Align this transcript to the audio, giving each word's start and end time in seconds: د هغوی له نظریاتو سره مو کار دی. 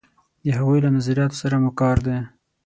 د 0.43 0.45
هغوی 0.57 0.79
له 0.85 0.89
نظریاتو 0.97 1.39
سره 1.41 1.55
مو 1.63 1.71
کار 1.81 1.97
دی. 2.05 2.17